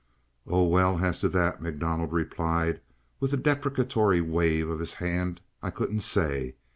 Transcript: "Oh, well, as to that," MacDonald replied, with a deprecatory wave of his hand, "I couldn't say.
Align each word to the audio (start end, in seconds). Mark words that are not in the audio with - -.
"Oh, 0.47 0.65
well, 0.65 0.97
as 1.05 1.19
to 1.19 1.29
that," 1.29 1.61
MacDonald 1.61 2.11
replied, 2.11 2.81
with 3.19 3.33
a 3.33 3.37
deprecatory 3.37 4.19
wave 4.19 4.67
of 4.67 4.79
his 4.79 4.93
hand, 4.95 5.41
"I 5.61 5.69
couldn't 5.69 6.01
say. 6.01 6.55